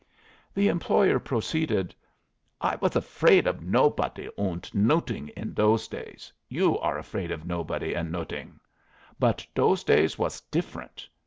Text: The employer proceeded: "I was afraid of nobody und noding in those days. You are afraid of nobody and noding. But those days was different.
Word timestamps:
The 0.55 0.67
employer 0.67 1.19
proceeded: 1.19 1.93
"I 2.59 2.75
was 2.77 2.95
afraid 2.95 3.45
of 3.45 3.61
nobody 3.61 4.29
und 4.35 4.63
noding 4.73 5.29
in 5.37 5.53
those 5.53 5.87
days. 5.87 6.33
You 6.49 6.79
are 6.79 6.97
afraid 6.97 7.29
of 7.29 7.45
nobody 7.45 7.93
and 7.93 8.11
noding. 8.11 8.59
But 9.19 9.45
those 9.53 9.83
days 9.83 10.17
was 10.17 10.41
different. 10.49 11.07